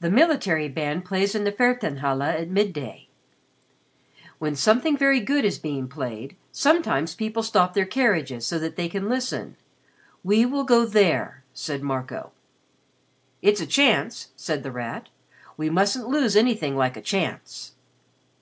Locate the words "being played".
5.60-6.34